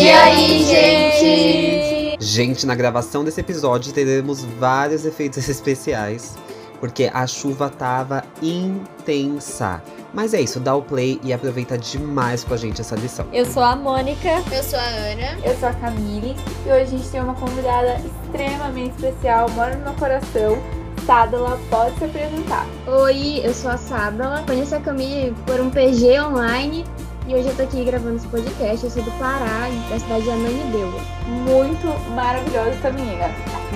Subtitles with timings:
[0.00, 2.16] E aí, gente?
[2.18, 6.38] Gente, na gravação desse episódio teremos vários efeitos especiais,
[6.80, 9.82] porque a chuva tava intensa.
[10.14, 13.26] Mas é isso, dá o play e aproveita demais com a gente essa lição.
[13.30, 14.42] Eu sou a Mônica.
[14.50, 15.38] Eu sou a Ana.
[15.44, 16.34] Eu sou a Camille.
[16.64, 20.56] E hoje a gente tem uma convidada extremamente especial, mora no meu coração.
[21.04, 22.66] Sádala, pode se apresentar.
[22.86, 24.44] Oi, eu sou a Sádala.
[24.46, 26.86] Conheço a Camille por um PG online
[27.30, 28.84] e hoje eu tô aqui gravando esse podcast.
[28.84, 31.00] Eu sou do Pará, da cidade de Ananindeua.
[31.28, 33.30] Muito maravilhosa essa menina.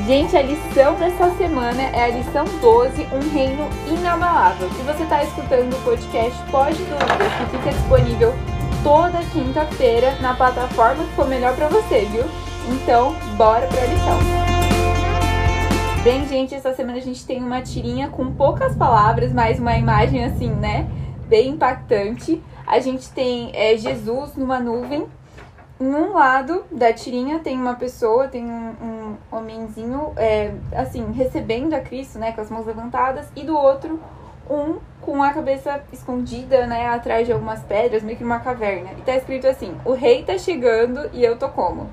[0.08, 4.68] Gente, a lição dessa semana é a lição 12, Um Reino Inabalável.
[4.70, 8.34] Se você está escutando o podcast, pode dúvidas que fica disponível
[8.82, 12.24] toda quinta-feira na plataforma que for melhor para você, viu?
[12.73, 14.18] Então, bora pra lição.
[16.02, 20.24] Bem, gente, essa semana a gente tem uma tirinha com poucas palavras, mas uma imagem
[20.24, 20.88] assim, né?
[21.28, 22.42] Bem impactante.
[22.66, 25.06] A gente tem é, Jesus numa nuvem
[25.80, 31.74] em um lado da tirinha tem uma pessoa, tem um, um homenzinho, é, assim, recebendo
[31.74, 34.01] a Cristo, né, com as mãos levantadas, e do outro,
[34.48, 38.92] um com a cabeça escondida, né, atrás de algumas pedras, meio que numa caverna.
[38.96, 41.90] E tá escrito assim: O rei tá chegando e eu tô como?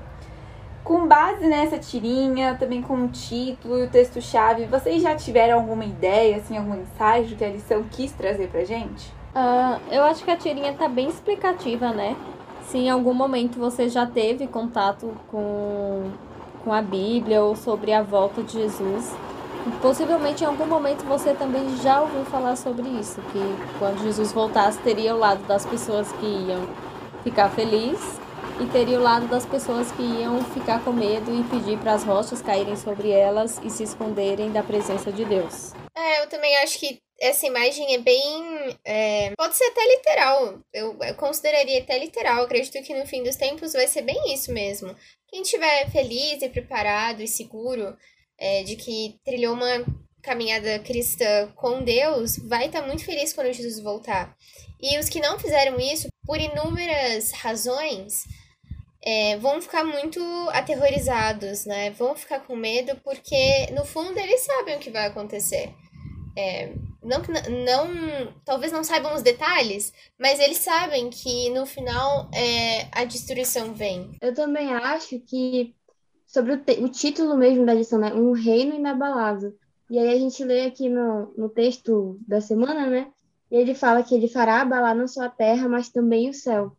[0.84, 5.84] Com base nessa tirinha, também com o título e o texto-chave, vocês já tiveram alguma
[5.84, 9.12] ideia, assim, algum insight que a lição quis trazer pra gente?
[9.34, 12.16] Uh, eu acho que a tirinha tá bem explicativa, né?
[12.72, 16.10] se em algum momento você já teve contato com,
[16.64, 19.12] com a Bíblia ou sobre a volta de Jesus,
[19.80, 24.78] possivelmente em algum momento você também já ouviu falar sobre isso, que quando Jesus voltasse
[24.78, 26.66] teria o lado das pessoas que iam
[27.22, 28.18] ficar felizes
[28.60, 32.04] e teria o lado das pessoas que iam ficar com medo e pedir para as
[32.04, 35.74] rochas caírem sobre elas e se esconderem da presença de Deus.
[35.94, 38.76] É, eu também acho que essa imagem é bem.
[38.84, 40.58] É, pode ser até literal.
[40.72, 42.42] Eu, eu, consideraria até literal.
[42.42, 44.94] Acredito que no fim dos tempos vai ser bem isso mesmo.
[45.28, 47.96] Quem estiver feliz e preparado e seguro
[48.36, 49.84] é, de que trilhou uma
[50.20, 54.36] caminhada cristã com Deus, vai estar tá muito feliz quando Jesus voltar.
[54.80, 58.24] E os que não fizeram isso, por inúmeras razões,
[59.00, 61.90] é, vão ficar muito aterrorizados, né?
[61.90, 65.72] Vão ficar com medo porque, no fundo, eles sabem o que vai acontecer.
[66.36, 66.72] É,
[67.02, 67.20] não,
[67.64, 73.74] não, talvez não saibam os detalhes, mas eles sabem que no final é, a destruição
[73.74, 74.16] vem.
[74.20, 75.74] Eu também acho que
[76.26, 78.12] sobre o, o título mesmo da lição, né?
[78.14, 79.54] Um reino inabalável.
[79.90, 83.12] E aí a gente lê aqui no, no texto da semana, né?
[83.50, 86.74] E ele fala que ele fará abalar não só a terra, mas também o céu.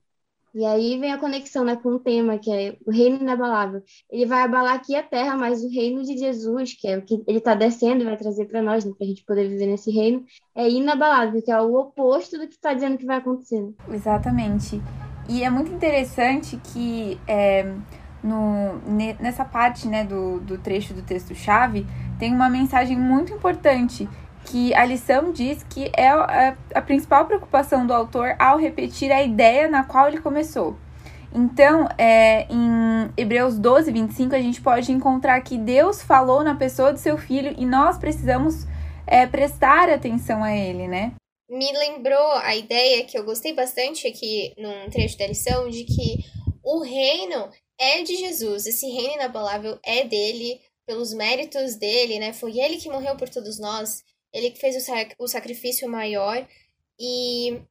[0.54, 3.82] E aí vem a conexão né, com o tema, que é o reino inabalável.
[4.12, 7.24] Ele vai abalar aqui a terra, mas o reino de Jesus, que é o que
[7.28, 9.92] ele está descendo e vai trazer para nós, né, para a gente poder viver nesse
[9.92, 10.24] reino,
[10.56, 13.68] é inabalável, que é o oposto do que está dizendo que vai acontecer.
[13.90, 14.80] Exatamente.
[15.28, 17.74] E é muito interessante que é,
[18.24, 18.80] no,
[19.20, 21.86] nessa parte né, do, do trecho do texto-chave
[22.20, 24.08] tem uma mensagem muito importante
[24.46, 29.24] que a lição diz que é a, a principal preocupação do autor ao repetir a
[29.24, 30.78] ideia na qual ele começou.
[31.36, 36.94] Então, é, em Hebreus 12, 25, a gente pode encontrar que Deus falou na pessoa
[36.94, 38.68] do seu filho e nós precisamos
[39.08, 41.14] é, prestar atenção a ele, né?
[41.50, 46.24] Me lembrou a ideia que eu gostei bastante aqui num trecho da lição de que
[46.64, 47.50] o reino
[47.80, 52.32] é de Jesus, esse reino inabalável é dele, pelos méritos dele, né?
[52.32, 56.46] Foi ele que morreu por todos nós ele que fez o, sac o sacrifício maior.
[57.00, 57.62] E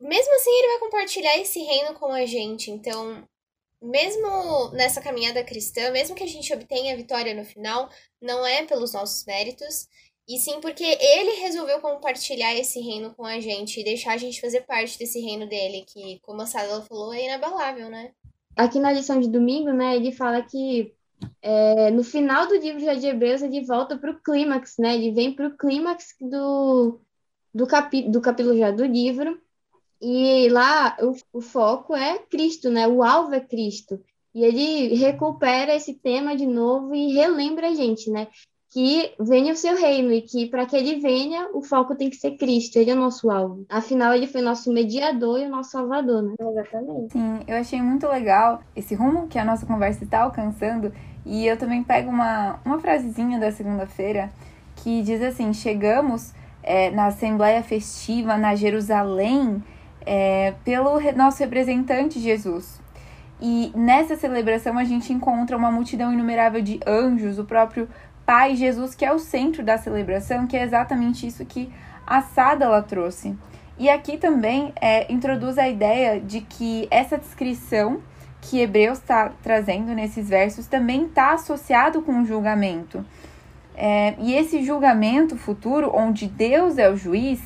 [0.00, 2.70] mesmo assim ele vai compartilhar esse reino com a gente.
[2.70, 3.26] Então,
[3.80, 7.88] mesmo nessa caminhada cristã, mesmo que a gente obtenha a vitória no final,
[8.20, 9.88] não é pelos nossos méritos,
[10.28, 14.40] e sim porque ele resolveu compartilhar esse reino com a gente e deixar a gente
[14.40, 18.12] fazer parte desse reino dele, que, como a Sala falou, é inabalável, né?
[18.54, 20.92] Aqui na lição de domingo, né, ele fala que
[21.42, 24.94] é, no final do livro de Hebreus, ele volta para o clímax, né?
[24.94, 27.00] Ele vem para o clímax do,
[27.54, 29.40] do, capi, do capítulo já do livro,
[30.00, 32.86] e lá o, o foco é Cristo, né?
[32.86, 34.00] O alvo é Cristo.
[34.34, 38.28] E ele recupera esse tema de novo e relembra a gente, né?
[38.70, 42.16] Que venha o seu reino e que para que ele venha, o foco tem que
[42.16, 43.64] ser Cristo, ele é o nosso alvo.
[43.68, 46.34] Afinal, ele foi nosso mediador e o nosso salvador, né?
[46.38, 47.12] Exatamente.
[47.12, 50.92] Sim, eu achei muito legal esse rumo que a nossa conversa está alcançando
[51.24, 54.30] e eu também pego uma, uma frasezinha da segunda-feira
[54.76, 56.32] que diz assim: chegamos
[56.62, 59.62] é, na Assembleia Festiva, na Jerusalém,
[60.04, 62.80] é, pelo nosso representante Jesus.
[63.40, 67.88] E nessa celebração a gente encontra uma multidão inumerável de anjos, o próprio
[68.28, 71.72] Pai Jesus, que é o centro da celebração, que é exatamente isso que
[72.06, 73.34] a Sádala trouxe.
[73.78, 78.02] E aqui também é, introduz a ideia de que essa descrição
[78.42, 83.02] que Hebreus está trazendo nesses versos também está associado com o julgamento.
[83.74, 87.40] É, e esse julgamento futuro, onde Deus é o juiz,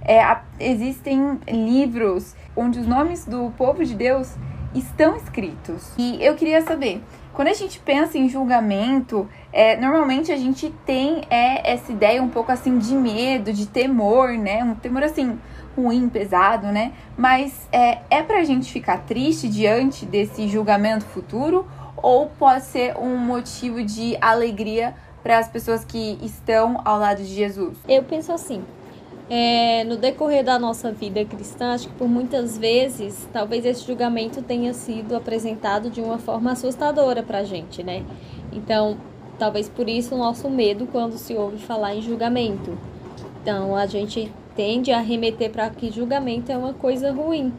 [0.00, 0.24] é,
[0.58, 4.34] existem livros onde os nomes do povo de Deus
[4.74, 5.92] estão escritos.
[5.98, 7.02] E eu queria saber,
[7.32, 12.28] quando a gente pensa em julgamento, é, normalmente a gente tem é, essa ideia um
[12.28, 14.62] pouco assim de medo, de temor, né?
[14.62, 15.38] Um temor assim
[15.76, 16.92] ruim, pesado, né?
[17.16, 21.66] Mas é, é pra gente ficar triste diante desse julgamento futuro
[21.96, 27.34] ou pode ser um motivo de alegria para as pessoas que estão ao lado de
[27.34, 27.78] Jesus?
[27.88, 28.62] Eu penso assim.
[29.30, 34.42] É, no decorrer da nossa vida cristã, acho que por muitas vezes, talvez esse julgamento
[34.42, 38.04] tenha sido apresentado de uma forma assustadora para a gente, né?
[38.52, 38.98] Então,
[39.38, 42.76] talvez por isso o nosso medo quando se ouve falar em julgamento.
[43.40, 47.52] Então, a gente tende a remeter para que julgamento é uma coisa ruim.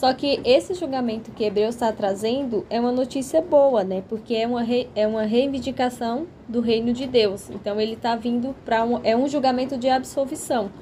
[0.00, 4.02] Só que esse julgamento que Hebreus está trazendo é uma notícia boa, né?
[4.08, 7.50] Porque é uma, re, é uma reivindicação do reino de Deus.
[7.50, 10.72] Então ele está vindo para um, é um julgamento de absolvição.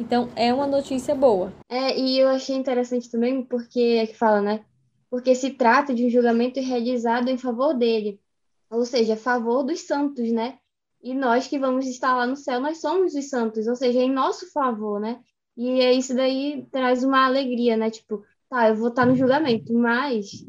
[0.00, 1.52] Então é uma notícia boa.
[1.68, 4.64] É, e eu achei interessante também porque é que fala, né?
[5.08, 8.20] Porque se trata de um julgamento realizado em favor dele,
[8.68, 10.58] ou seja, a favor dos santos, né?
[11.00, 14.02] E nós que vamos estar lá no céu, nós somos os santos, ou seja, é
[14.02, 15.20] em nosso favor, né?
[15.56, 17.88] E é isso daí traz uma alegria, né?
[17.88, 20.44] Tipo, tá, eu vou estar no julgamento, mas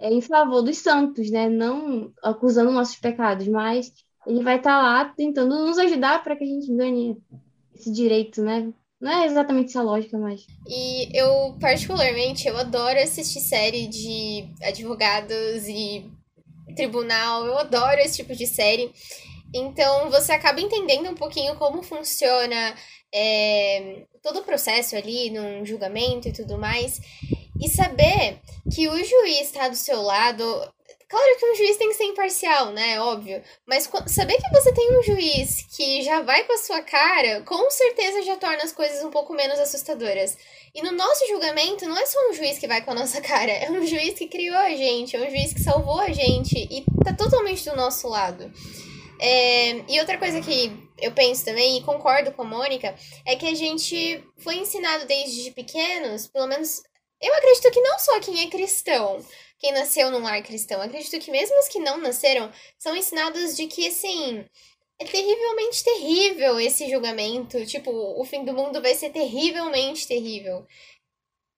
[0.00, 1.48] é em favor dos santos, né?
[1.48, 3.92] Não acusando nossos pecados, mas
[4.26, 7.16] ele vai estar lá tentando nos ajudar para que a gente ganhe
[7.74, 8.72] esse direito, né?
[9.00, 10.46] Não é exatamente essa lógica, mas.
[10.68, 16.04] E eu, particularmente, eu adoro assistir série de advogados e
[16.76, 17.46] tribunal.
[17.46, 18.92] Eu adoro esse tipo de série.
[19.54, 22.74] Então você acaba entendendo um pouquinho como funciona
[23.12, 27.00] é, todo o processo ali, num julgamento e tudo mais.
[27.60, 28.38] E saber
[28.74, 30.44] que o juiz está do seu lado.
[31.08, 33.00] Claro que um juiz tem que ser imparcial, né?
[33.00, 33.42] Óbvio.
[33.66, 37.68] Mas saber que você tem um juiz que já vai com a sua cara, com
[37.68, 40.38] certeza já torna as coisas um pouco menos assustadoras.
[40.72, 43.50] E no nosso julgamento, não é só um juiz que vai com a nossa cara,
[43.50, 46.84] é um juiz que criou a gente, é um juiz que salvou a gente e
[47.04, 48.52] tá totalmente do nosso lado.
[49.20, 52.94] É, e outra coisa que eu penso também, e concordo com a Mônica,
[53.26, 56.82] é que a gente foi ensinado desde pequenos, pelo menos
[57.20, 59.24] eu acredito que não só quem é cristão,
[59.58, 63.66] quem nasceu num lar cristão, acredito que mesmo os que não nasceram são ensinados de
[63.66, 64.44] que, assim,
[64.98, 67.64] é terrivelmente terrível esse julgamento.
[67.66, 70.66] Tipo, o fim do mundo vai ser terrivelmente terrível.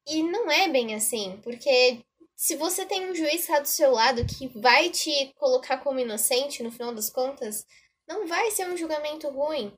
[0.07, 2.01] E não é bem assim, porque
[2.37, 6.63] se você tem um juiz lá do seu lado que vai te colocar como inocente
[6.63, 7.65] no final das contas,
[8.09, 9.73] não vai ser um julgamento ruim.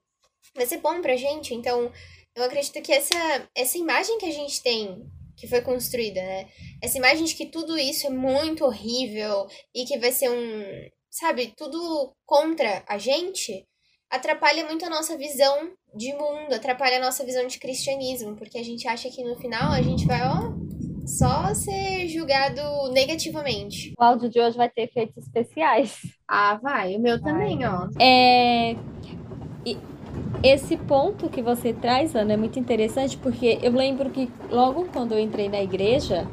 [0.54, 1.54] Vai ser bom pra gente.
[1.54, 1.92] Então,
[2.34, 5.06] eu acredito que essa, essa imagem que a gente tem,
[5.44, 6.46] que foi construída, né?
[6.82, 10.64] Essa imagem de que tudo isso é muito horrível e que vai ser um.
[11.10, 13.64] Sabe, tudo contra a gente,
[14.10, 18.64] atrapalha muito a nossa visão de mundo, atrapalha a nossa visão de cristianismo, porque a
[18.64, 20.52] gente acha que no final a gente vai, ó,
[21.06, 22.60] só ser julgado
[22.90, 23.92] negativamente.
[23.96, 26.00] O áudio de hoje vai ter efeitos especiais.
[26.26, 26.96] Ah, vai.
[26.96, 27.32] O meu vai.
[27.32, 27.88] também, ó.
[28.00, 28.74] É.
[30.44, 35.12] Esse ponto que você traz, Ana, é muito interessante porque eu lembro que logo quando
[35.12, 36.28] eu entrei na igreja,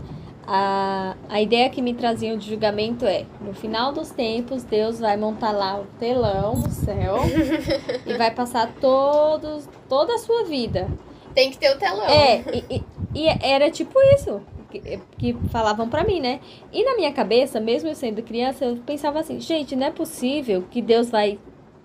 [0.45, 5.15] a, a ideia que me traziam de julgamento é: no final dos tempos, Deus vai
[5.15, 7.19] montar lá o telão no céu
[8.05, 10.89] e vai passar todos, toda a sua vida.
[11.33, 12.05] Tem que ter o telão.
[12.05, 12.83] É, e, e,
[13.15, 16.41] e era tipo isso que, que falavam para mim, né?
[16.73, 20.65] E na minha cabeça, mesmo eu sendo criança, eu pensava assim, gente, não é possível
[20.69, 21.39] que Deus vai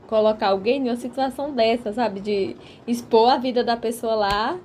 [0.07, 2.21] colocar alguém em uma situação dessa, sabe?
[2.21, 4.59] De expor a vida da pessoa lá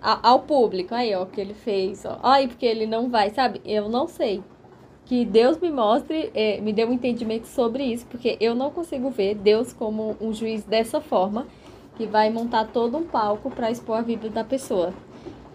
[0.00, 0.94] ao público.
[0.94, 2.04] Aí, ó, o que ele fez.
[2.04, 2.18] Ó.
[2.22, 3.60] Aí, porque ele não vai, sabe?
[3.64, 4.42] Eu não sei.
[5.04, 9.10] Que Deus me mostre, é, me dê um entendimento sobre isso, porque eu não consigo
[9.10, 11.46] ver Deus como um juiz dessa forma,
[11.96, 14.94] que vai montar todo um palco para expor a vida da pessoa.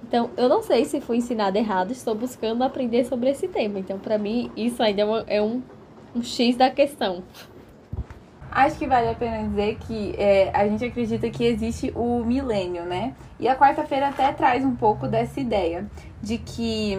[0.07, 3.79] Então, eu não sei se fui ensinada errado, estou buscando aprender sobre esse tema.
[3.79, 5.61] Então, para mim, isso ainda é, é um,
[6.15, 7.23] um X da questão.
[8.57, 12.85] Acho que vale a pena dizer que é, a gente acredita que existe o milênio,
[12.85, 13.13] né?
[13.39, 15.85] E a quarta-feira até traz um pouco dessa ideia
[16.23, 16.97] de que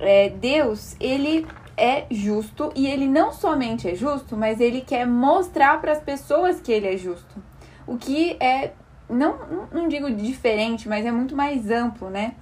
[0.00, 5.80] é, Deus, ele é justo e ele não somente é justo, mas ele quer mostrar
[5.80, 7.40] para as pessoas que ele é justo.
[7.86, 8.72] O que é
[9.08, 12.34] não, não digo diferente, mas é muito mais amplo, né?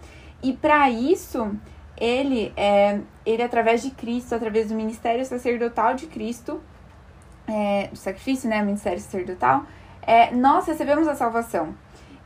[0.42, 1.54] E para isso,
[1.94, 6.58] ele, é, ele através de Cristo, através do ministério sacerdotal de Cristo,
[7.46, 8.62] é, do sacrifício, né?
[8.62, 9.64] Ministério sacerdotal,
[10.02, 11.74] é, nós recebemos a salvação.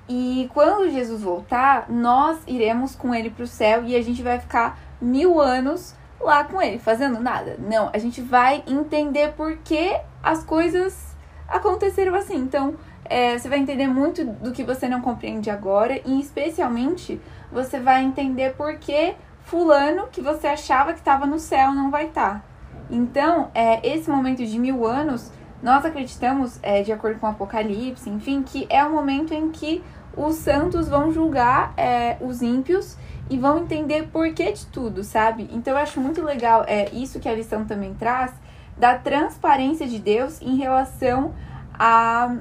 [0.09, 4.39] E quando Jesus voltar, nós iremos com ele para o céu e a gente vai
[4.41, 7.57] ficar mil anos lá com ele, fazendo nada.
[7.59, 11.17] Não, a gente vai entender por que as coisas
[11.49, 12.37] aconteceram assim.
[12.37, 12.75] Então,
[13.05, 18.03] é, você vai entender muito do que você não compreende agora e, especialmente, você vai
[18.03, 22.35] entender por que fulano que você achava que estava no céu não vai estar.
[22.35, 22.43] Tá.
[22.91, 25.31] Então, é, esse momento de mil anos,
[25.63, 29.83] nós acreditamos, é, de acordo com o Apocalipse, enfim, que é o momento em que
[30.17, 32.97] os santos vão julgar é, os ímpios
[33.29, 35.49] e vão entender por que de tudo, sabe?
[35.53, 38.33] Então eu acho muito legal é isso que a lição também traz
[38.77, 41.33] da transparência de Deus em relação
[41.79, 42.35] a,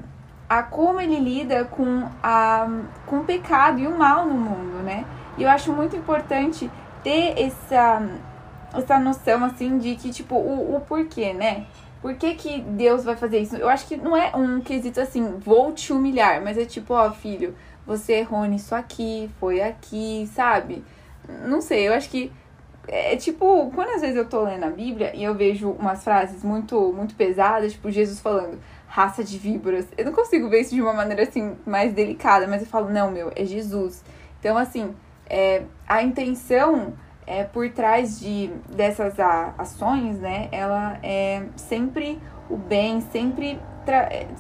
[0.49, 2.67] a como ele lida com, a,
[3.05, 5.05] com o pecado e o mal no mundo, né?
[5.37, 6.71] E eu acho muito importante
[7.03, 8.01] ter essa,
[8.73, 11.65] essa noção, assim, de que, tipo, o, o porquê, né?
[12.01, 13.57] Por que, que Deus vai fazer isso?
[13.57, 17.11] Eu acho que não é um quesito assim, vou te humilhar, mas é tipo, ó,
[17.11, 20.83] filho, você errou nisso aqui, foi aqui, sabe?
[21.45, 22.31] Não sei, eu acho que
[22.87, 26.43] é tipo, quando às vezes eu tô lendo a Bíblia e eu vejo umas frases
[26.43, 30.81] muito, muito pesadas, tipo Jesus falando raça de víboras, eu não consigo ver isso de
[30.81, 34.03] uma maneira assim mais delicada, mas eu falo, não, meu, é Jesus.
[34.39, 34.95] Então, assim,
[35.29, 36.93] é, a intenção
[37.29, 39.13] é, por trás de, dessas
[39.55, 42.19] ações, né, ela é sempre
[42.49, 43.59] o bem, sempre,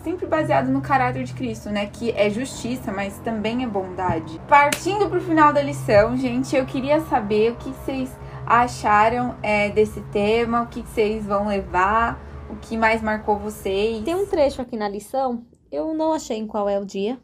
[0.03, 4.41] sempre baseado no caráter de Cristo, né, que é justiça, mas também é bondade.
[4.47, 8.11] Partindo para o final da lição, gente, eu queria saber o que vocês
[8.43, 12.19] acharam é, desse tema, o que vocês vão levar,
[12.49, 14.03] o que mais marcou vocês.
[14.03, 17.19] Tem um trecho aqui na lição, eu não achei em qual é o dia,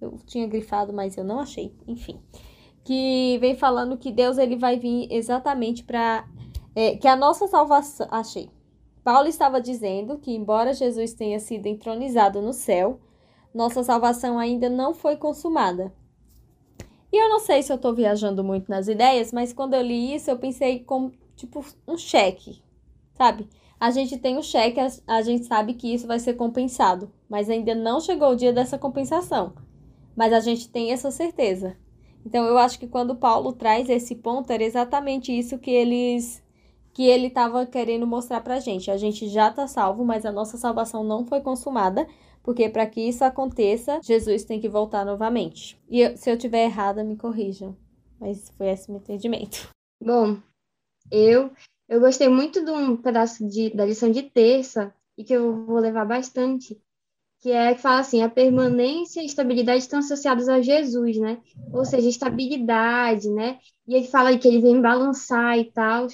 [0.00, 2.18] eu tinha grifado, mas eu não achei, enfim
[2.90, 6.26] que vem falando que Deus ele vai vir exatamente para
[6.74, 8.08] é, que a nossa salvação.
[8.10, 8.50] Achei.
[9.04, 12.98] Paulo estava dizendo que, embora Jesus tenha sido entronizado no céu,
[13.54, 15.94] nossa salvação ainda não foi consumada.
[17.12, 20.12] E eu não sei se eu estou viajando muito nas ideias, mas quando eu li
[20.12, 22.60] isso, eu pensei como, tipo, um cheque,
[23.14, 23.48] sabe?
[23.78, 27.48] A gente tem um cheque, a, a gente sabe que isso vai ser compensado, mas
[27.48, 29.52] ainda não chegou o dia dessa compensação.
[30.16, 31.76] Mas a gente tem essa certeza.
[32.24, 36.42] Então eu acho que quando Paulo traz esse ponto era exatamente isso que eles
[36.92, 38.90] que ele estava querendo mostrar pra gente.
[38.90, 42.06] A gente já está salvo, mas a nossa salvação não foi consumada,
[42.42, 45.80] porque para que isso aconteça, Jesus tem que voltar novamente.
[45.88, 47.76] E eu, se eu tiver errada, me corrijam.
[48.18, 49.68] Mas foi esse meu entendimento.
[50.02, 50.36] Bom,
[51.10, 51.50] eu
[51.90, 55.80] eu gostei muito de um pedaço de, da lição de terça e que eu vou
[55.80, 56.80] levar bastante,
[57.40, 61.38] que é que fala assim, a permanência e estabilidade estão associados a Jesus, né?
[61.72, 63.58] Ou seja, estabilidade, né?
[63.88, 66.06] E ele fala que ele vem balançar e tal.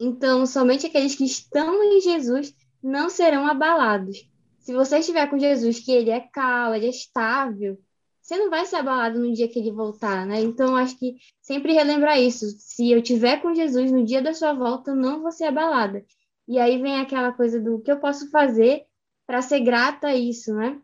[0.00, 4.28] Então, somente aqueles que estão em Jesus não serão abalados.
[4.60, 7.78] Se você estiver com Jesus, que ele é calmo, ele é estável,
[8.26, 10.40] você não vai ser abalado no dia que ele voltar, né?
[10.40, 12.46] Então, acho que sempre relembrar isso.
[12.58, 16.04] Se eu tiver com Jesus no dia da sua volta, não vou ser abalada.
[16.48, 18.84] E aí vem aquela coisa do que eu posso fazer
[19.26, 20.80] para ser grata a isso, né?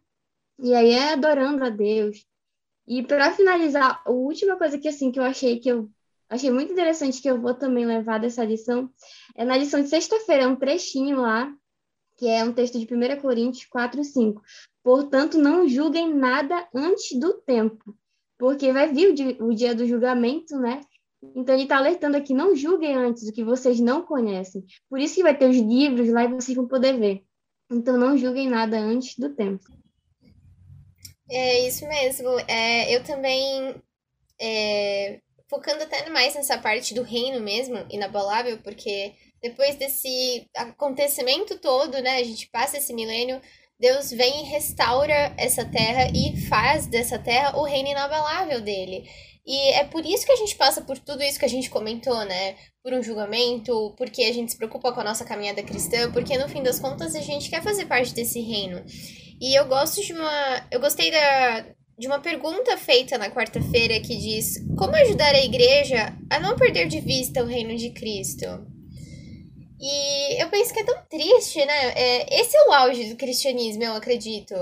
[0.58, 2.26] E aí é adorando a Deus.
[2.86, 5.88] E para finalizar, a última coisa que assim que eu achei que eu
[6.28, 8.90] achei muito interessante que eu vou também levar dessa lição
[9.34, 11.54] é na lição de sexta-feira, é um trechinho lá,
[12.16, 14.42] que é um texto de 1 Coríntios 4, 5.
[14.82, 17.96] Portanto, não julguem nada antes do tempo,
[18.38, 20.80] porque vai vir o dia, o dia do julgamento, né?
[21.36, 24.64] Então ele está alertando aqui, não julguem antes o que vocês não conhecem.
[24.90, 27.24] Por isso que vai ter os livros lá e vocês vão poder ver.
[27.72, 29.64] Então não julguem nada antes do tempo.
[31.30, 32.28] É isso mesmo.
[32.46, 33.74] É, eu também,
[34.38, 42.00] é, focando até mais nessa parte do reino mesmo, inabalável, porque depois desse acontecimento todo,
[42.02, 43.40] né, a gente passa esse milênio,
[43.80, 49.08] Deus vem e restaura essa terra e faz dessa terra o reino inabalável dele.
[49.44, 52.24] E é por isso que a gente passa por tudo isso que a gente comentou,
[52.24, 52.56] né?
[52.82, 56.48] Por um julgamento, porque a gente se preocupa com a nossa caminhada cristã, porque no
[56.48, 58.84] fim das contas a gente quer fazer parte desse reino.
[59.40, 60.66] E eu gosto de uma.
[60.70, 61.66] Eu gostei da,
[61.98, 66.86] de uma pergunta feita na quarta-feira que diz: Como ajudar a igreja a não perder
[66.86, 68.46] de vista o reino de Cristo?
[69.80, 71.92] E eu penso que é tão triste, né?
[71.96, 74.54] É, esse é o auge do cristianismo, eu acredito.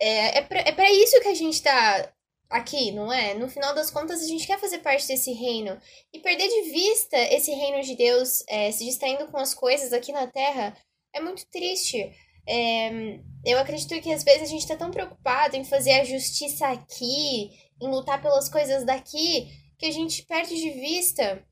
[0.00, 2.08] É, é pra, é pra isso que a gente tá
[2.50, 3.34] aqui, não é?
[3.34, 5.80] No final das contas, a gente quer fazer parte desse reino.
[6.12, 10.12] E perder de vista esse reino de Deus, é, se distraindo com as coisas aqui
[10.12, 10.76] na Terra,
[11.14, 12.12] é muito triste.
[12.46, 16.66] É, eu acredito que às vezes a gente está tão preocupado em fazer a justiça
[16.66, 21.42] aqui, em lutar pelas coisas daqui, que a gente perde de vista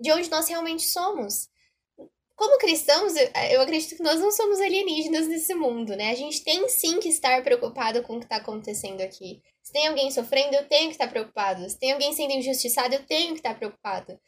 [0.00, 1.48] de onde nós realmente somos.
[2.36, 3.14] Como cristãos,
[3.50, 6.10] eu acredito que nós não somos alienígenas nesse mundo, né?
[6.10, 9.40] A gente tem sim que estar preocupado com o que está acontecendo aqui.
[9.62, 11.68] Se tem alguém sofrendo, eu tenho que estar preocupado.
[11.68, 14.20] Se tem alguém sendo injustiçado, eu tenho que estar preocupado.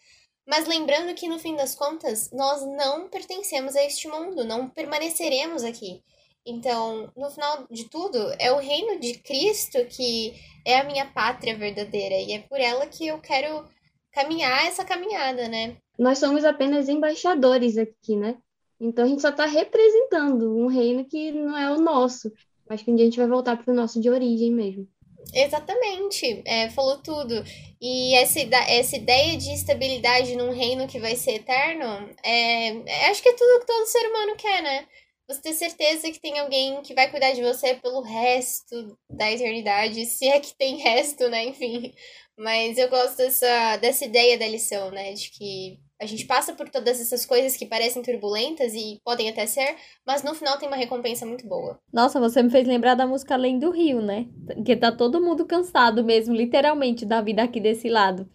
[0.46, 5.62] Mas lembrando que no fim das contas, nós não pertencemos a este mundo, não permaneceremos
[5.62, 6.02] aqui.
[6.46, 10.34] Então, no final de tudo, é o reino de Cristo que
[10.66, 13.68] é a minha pátria verdadeira e é por ela que eu quero
[14.12, 15.76] caminhar essa caminhada, né?
[15.98, 18.36] Nós somos apenas embaixadores aqui, né?
[18.80, 22.32] Então a gente só está representando um reino que não é o nosso,
[22.68, 24.88] mas que um dia a gente vai voltar para o nosso de origem mesmo.
[25.34, 27.34] Exatamente, é, falou tudo.
[27.80, 31.84] E essa, essa ideia de estabilidade num reino que vai ser eterno,
[32.22, 34.86] é, é, acho que é tudo que todo ser humano quer, né?
[35.28, 40.06] Você ter certeza que tem alguém que vai cuidar de você pelo resto da eternidade,
[40.06, 41.44] se é que tem resto, né?
[41.44, 41.92] Enfim.
[42.38, 45.12] Mas eu gosto dessa, dessa ideia da lição, né?
[45.12, 49.44] De que a gente passa por todas essas coisas que parecem turbulentas e podem até
[49.46, 49.74] ser,
[50.06, 51.80] mas no final tem uma recompensa muito boa.
[51.92, 54.26] Nossa, você me fez lembrar da música Além do Rio, né?
[54.64, 58.28] Que tá todo mundo cansado mesmo, literalmente, da vida aqui desse lado.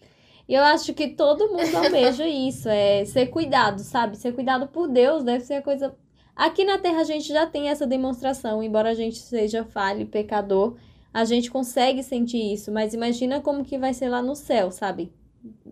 [0.46, 4.18] E eu acho que todo mundo almeja isso, é ser cuidado, sabe?
[4.18, 5.96] Ser cuidado por Deus deve ser a coisa.
[6.36, 10.76] Aqui na Terra a gente já tem essa demonstração, embora a gente seja falho, pecador,
[11.14, 15.10] a gente consegue sentir isso, mas imagina como que vai ser lá no céu, sabe?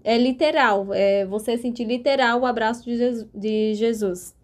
[0.05, 2.85] é literal, é você sentir literal o abraço
[3.35, 4.35] de Jesus.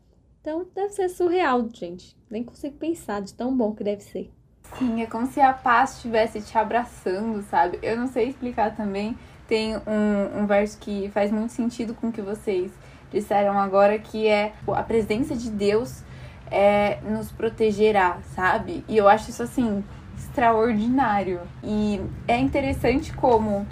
[0.40, 2.16] Então deve ser surreal, gente.
[2.30, 4.30] Nem consigo pensar de tão bom que deve ser.
[4.78, 7.78] Sim, é como se a paz estivesse te abraçando, sabe?
[7.82, 9.16] Eu não sei explicar também.
[9.46, 12.70] Tem um, um verso que faz muito sentido com o que vocês
[13.10, 16.02] disseram agora, que é a presença de Deus
[16.50, 18.84] é, nos protegerá, sabe?
[18.86, 19.82] E eu acho isso assim
[20.18, 21.40] extraordinário.
[21.62, 23.66] E é interessante como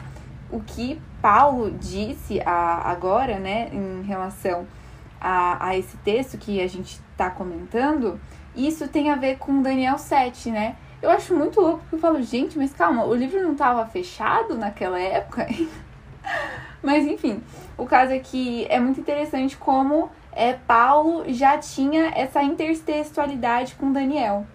[0.51, 4.67] o que Paulo disse a, agora, né, em relação
[5.21, 8.21] a, a esse texto que a gente está comentando,
[8.55, 10.77] isso tem a ver com Daniel 7, né?
[11.03, 14.57] Eu acho muito louco porque eu falo, gente, mas calma, o livro não estava fechado
[14.57, 15.47] naquela época?
[16.83, 17.43] mas enfim,
[17.77, 23.93] o caso é que é muito interessante como é, Paulo já tinha essa intertextualidade com
[23.93, 24.47] Daniel.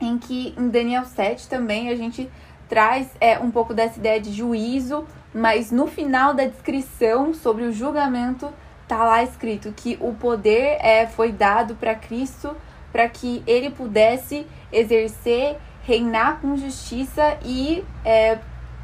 [0.00, 2.30] Em que em Daniel 7 também a gente
[2.68, 7.72] traz é, um pouco dessa ideia de juízo, mas no final da descrição sobre o
[7.72, 8.48] julgamento
[8.86, 12.56] tá lá escrito que o poder é, foi dado para Cristo
[12.92, 18.38] para que ele pudesse exercer, reinar com justiça e é,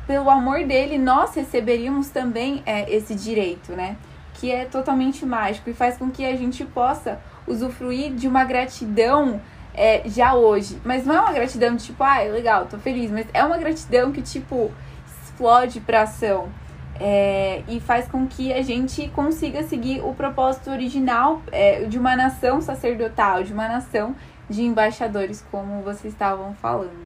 [0.06, 3.96] pelo amor dele nós receberíamos também é, esse direito, né?
[4.34, 9.40] Que é totalmente mágico e faz com que a gente possa usufruir de uma gratidão
[9.76, 10.80] é, já hoje.
[10.84, 13.10] Mas não é uma gratidão tipo, ah, legal, tô feliz.
[13.10, 14.72] Mas é uma gratidão que, tipo,
[15.06, 16.48] explode pra ação.
[16.98, 22.16] É, e faz com que a gente consiga seguir o propósito original é, de uma
[22.16, 24.16] nação sacerdotal, de uma nação
[24.48, 27.02] de embaixadores, como vocês estavam falando.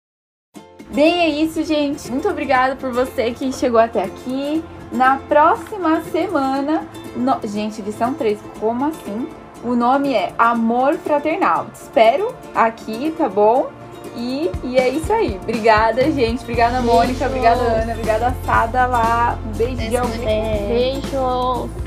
[0.92, 2.11] Bem, é isso, gente.
[2.11, 4.62] Muito obrigada por você que chegou até aqui.
[4.92, 6.87] Na próxima semana.
[7.14, 7.40] No...
[7.46, 9.28] Gente, lição 3, como assim?
[9.62, 11.66] O nome é Amor Fraternal.
[11.66, 13.70] Te espero aqui, tá bom?
[14.16, 15.38] E, e é isso aí.
[15.42, 16.42] Obrigada, gente.
[16.42, 17.27] Obrigada, Mônica.
[17.27, 17.92] Obrigada, Ana.
[17.92, 19.38] Obrigada, Sada lá.
[19.46, 20.07] Um beijão.
[20.09, 21.79] Beijo.